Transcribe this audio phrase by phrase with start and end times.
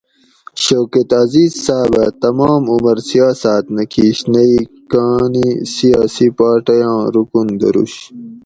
[0.63, 4.55] شوکت عزیز صاۤب اۤ تمام عُمر سیاساۤت نہ کِیش نہ ئ
[4.91, 7.93] کاں نی سیاسی پارٹئ آں رُکن دروش